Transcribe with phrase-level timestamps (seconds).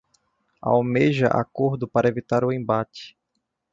[0.63, 3.15] Almeja acordo para evitar o embate